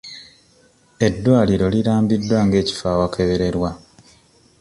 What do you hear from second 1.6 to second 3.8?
lirambiddwa nga ekifo awakebererwa.